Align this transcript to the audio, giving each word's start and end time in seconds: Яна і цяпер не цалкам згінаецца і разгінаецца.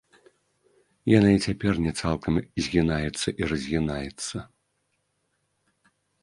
Яна 1.17 1.29
і 1.33 1.41
цяпер 1.47 1.73
не 1.87 1.91
цалкам 1.99 2.39
згінаецца 2.63 3.27
і 3.43 3.51
разгінаецца. 3.53 4.43